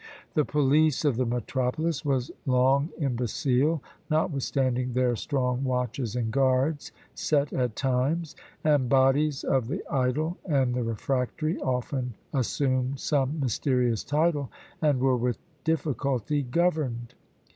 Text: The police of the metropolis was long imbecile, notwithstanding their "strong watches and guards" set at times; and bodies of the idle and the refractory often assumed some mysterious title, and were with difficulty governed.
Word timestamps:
The 0.33 0.45
police 0.45 1.05
of 1.05 1.15
the 1.15 1.27
metropolis 1.27 2.03
was 2.03 2.31
long 2.47 2.89
imbecile, 2.97 3.83
notwithstanding 4.09 4.93
their 4.93 5.15
"strong 5.15 5.63
watches 5.63 6.15
and 6.15 6.31
guards" 6.31 6.91
set 7.13 7.53
at 7.53 7.75
times; 7.75 8.35
and 8.63 8.89
bodies 8.89 9.43
of 9.43 9.67
the 9.67 9.83
idle 9.91 10.37
and 10.43 10.73
the 10.73 10.81
refractory 10.81 11.59
often 11.59 12.15
assumed 12.33 12.99
some 12.99 13.39
mysterious 13.39 14.03
title, 14.03 14.49
and 14.81 14.99
were 14.99 15.17
with 15.17 15.37
difficulty 15.63 16.41
governed. 16.41 17.13